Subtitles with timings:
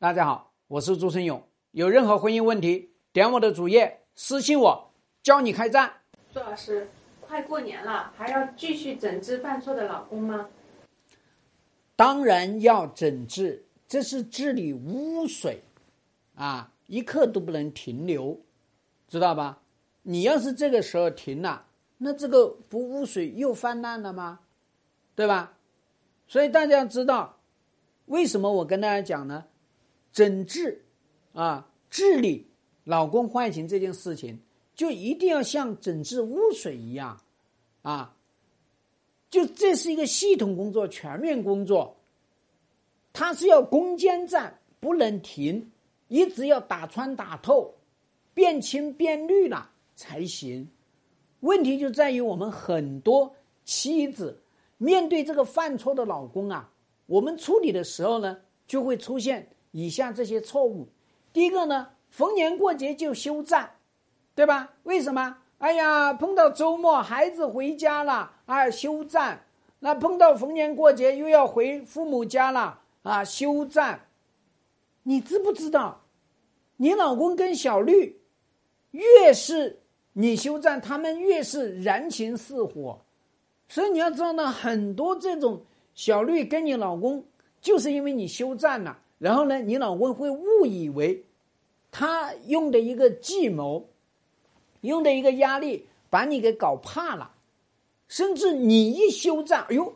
[0.00, 1.46] 大家好，我是朱生勇。
[1.72, 4.90] 有任何婚姻问题，点我的主页私信我，
[5.22, 5.92] 教你开战。
[6.32, 6.88] 朱老师，
[7.20, 10.48] 快过年了，还要继续整治犯错的老公吗？
[11.96, 15.62] 当然要整治，这是治理污水
[16.34, 18.40] 啊，一刻都不能停留，
[19.06, 19.60] 知道吧？
[20.00, 21.66] 你要是这个时候停了，
[21.98, 24.40] 那这个不污水又泛滥了吗？
[25.14, 25.58] 对吧？
[26.26, 27.38] 所以大家知道，
[28.06, 29.44] 为什么我跟大家讲呢？
[30.12, 30.84] 整治
[31.32, 32.46] 啊，治理
[32.84, 34.38] 老公坏情这件事情，
[34.74, 37.20] 就一定要像整治污水一样
[37.82, 38.16] 啊，
[39.30, 41.96] 就这是一个系统工作、全面工作，
[43.12, 45.70] 它是要攻坚战，不能停，
[46.08, 47.72] 一直要打穿打透，
[48.34, 50.68] 变清变绿了才行。
[51.40, 54.42] 问题就在于我们很多妻子
[54.78, 56.70] 面对这个犯错的老公啊，
[57.06, 58.36] 我们处理的时候呢，
[58.66, 59.48] 就会出现。
[59.72, 60.88] 以下这些错误，
[61.32, 63.70] 第一个呢，逢年过节就休战，
[64.34, 64.72] 对吧？
[64.82, 65.36] 为什么？
[65.58, 69.36] 哎呀，碰到周末孩子回家了啊，休战；
[69.78, 74.06] 那碰到逢年过节又要回父母家了啊，休战。
[75.02, 76.00] 你知不知道？
[76.76, 78.20] 你老公跟小绿，
[78.90, 79.80] 越是
[80.14, 82.98] 你休战，他们越是燃情似火。
[83.68, 85.62] 所以你要知道呢，很多这种
[85.94, 87.24] 小绿跟你老公，
[87.60, 88.98] 就是因为你休战了。
[89.20, 91.22] 然后呢，你老公会误以为，
[91.90, 93.86] 他用的一个计谋，
[94.80, 97.30] 用的一个压力，把你给搞怕了，
[98.08, 99.94] 甚至你一休战，哎呦，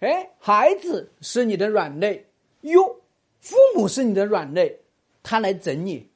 [0.00, 2.26] 哎，孩子是你的软肋，
[2.62, 2.96] 哟，
[3.40, 4.80] 父母是你的软肋，
[5.22, 6.08] 他来整你，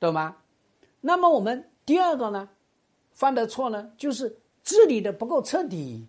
[0.00, 0.36] 懂吗？
[1.00, 2.48] 那么我们第二个呢，
[3.12, 6.04] 犯的错呢，就是治理的不够彻底，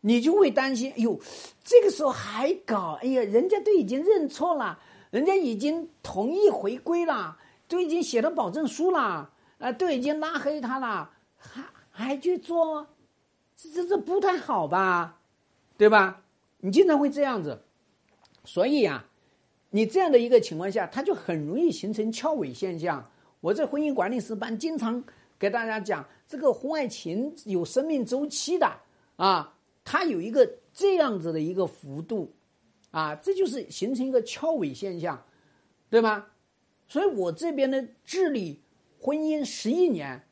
[0.00, 1.16] 你就会担心，哎呦，
[1.62, 4.80] 这个时候还搞，哎呀，人家都已经认错了。
[5.12, 7.36] 人家已经同意回归了，
[7.68, 12.86] 都已经写了保证书了，啊，都已经拉黑他了，还还去做，
[13.54, 15.20] 这这这不太好吧，
[15.76, 16.22] 对吧？
[16.60, 17.60] 你经常会这样子，
[18.42, 19.04] 所以啊，
[19.68, 23.06] 你这样的一个情况下，他就很容易形成翘尾现象。
[23.42, 25.04] 我在婚姻管理师班经常
[25.38, 28.72] 给大家讲，这个婚外情有生命周期的
[29.16, 29.52] 啊，
[29.84, 32.32] 它有一个这样子的一个幅度。
[32.92, 35.20] 啊，这就是形成一个翘尾现象，
[35.90, 36.26] 对吗？
[36.86, 38.60] 所以我这边的治理
[39.00, 40.22] 婚姻十一年，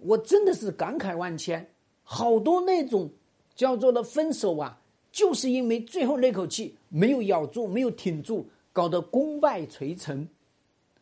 [0.00, 1.70] 我真的是感慨万千。
[2.02, 3.10] 好多那种
[3.54, 4.80] 叫做的分手啊，
[5.12, 10.28] 就是因为最后那口气没有咬住，没有挺住，搞得功败垂成。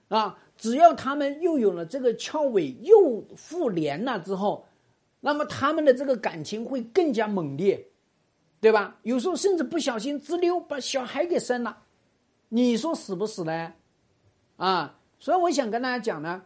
[0.08, 4.66] 啊，只要他们又有了这个翘尾，又复联了之后，
[5.20, 7.86] 那么他们的这个感情会更加猛烈。
[8.58, 8.96] 对吧？
[9.02, 11.84] 有时候甚至不小心滋溜把小孩给生了，
[12.48, 13.74] 你说死不死呢？
[14.56, 14.98] 啊！
[15.18, 16.44] 所以我想跟大家讲呢，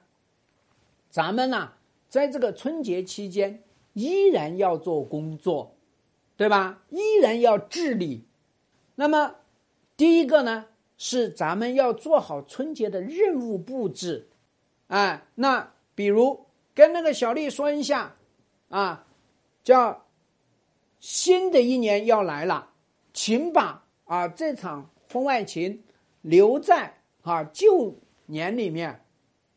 [1.09, 1.73] 咱们呢，
[2.09, 3.63] 在这个春节期间
[3.93, 5.77] 依然要做工作，
[6.37, 6.83] 对吧？
[6.91, 8.27] 依然要治理。
[8.97, 9.37] 那么，
[9.97, 10.67] 第一个呢，
[10.99, 14.29] 是咱们要做好春节的任务布置。
[14.89, 18.17] 哎，那比如跟那个小丽说一下，
[18.69, 19.07] 啊，
[19.63, 20.05] 叫。
[21.01, 22.71] 新的一年要来了，
[23.13, 25.83] 请把啊这场婚外情
[26.21, 29.03] 留在啊旧年里面。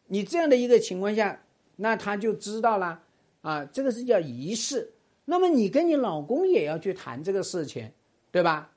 [0.08, 1.44] 你这样的一个情况下，
[1.76, 3.02] 那他就知道了
[3.42, 4.94] 啊，这个是叫仪式。
[5.26, 7.92] 那么你跟你老公也要去谈这个事情，
[8.32, 8.70] 对吧？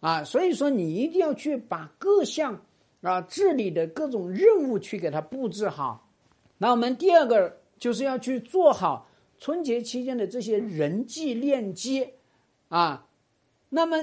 [0.00, 2.62] 啊，所以说你一定要去把各项
[3.00, 6.08] 啊治理的各种任务去给他布置好。
[6.58, 9.05] 那我们第二个就是要去做好。
[9.38, 12.14] 春节期间的这些人际链接，
[12.68, 13.06] 啊，
[13.68, 13.96] 那么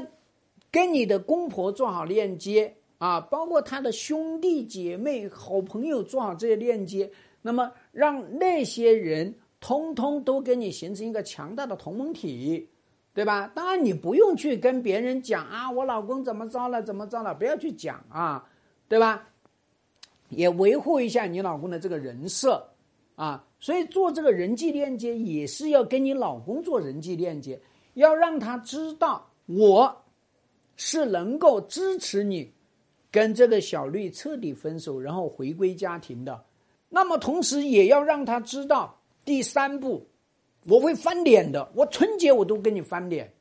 [0.72, 7.10] 跟你的公婆做好链接啊，包括他的兄弟姐妹、好朋友做好这些链接，
[7.42, 12.68] 那么让那些人通通都跟你形成一个强大的同盟体，
[13.14, 13.52] 对吧？
[13.54, 18.48] 当然你不用去跟别人讲啊，我老公怎么着了，怎么着了，不要去讲啊，
[18.88, 19.30] 对吧？
[20.30, 22.73] 也维护一下你老公的这个人设。
[23.16, 27.62] 啊，所以做这个人际链接也是要跟你老公做人际链接，
[27.94, 30.04] 要让他知道我
[30.76, 32.52] 是能够支持你
[33.12, 36.44] 跟这个小绿彻底分手，然后回归家庭的。
[36.90, 40.08] 那么同时也要让他知道，第三步
[40.66, 43.34] 我会翻脸的，我春节我都跟你翻脸。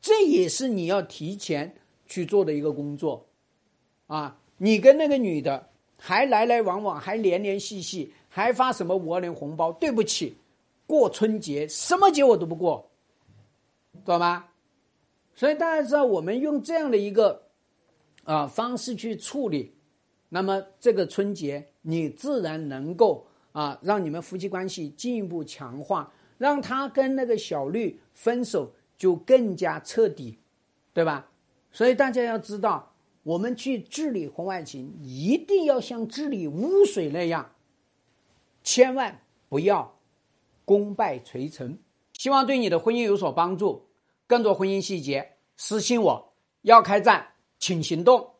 [0.00, 1.74] 这也是你要提前
[2.06, 3.26] 去做的一个工作
[4.06, 4.38] 啊！
[4.58, 5.68] 你跟那个女的
[6.04, 8.12] 还来来往往，还连联系系。
[8.28, 9.70] 还发什么五二零红包？
[9.74, 10.34] 对不起，
[10.84, 12.90] 过春节什么节我都不过，
[14.04, 14.46] 懂吗？
[15.34, 17.40] 所以大家知道，我们用这样的一个
[18.24, 19.72] 啊方式去处理，
[20.28, 30.36] 那么这个春节你自然能够啊让你们夫妻关系进一步强化，让他跟那个小绿分手就更加彻底，
[30.92, 31.28] 对吧？
[31.70, 32.91] 所以大家要知道，
[33.22, 37.52] 我们去治理婚外情，一定要像治理污水那样，
[38.64, 39.96] 千万不要
[40.64, 41.78] 功败垂成。
[42.14, 43.86] 希望对你的婚姻有所帮助。
[44.26, 46.32] 更多婚姻细节，私信我。
[46.62, 48.31] 要开战，请行动。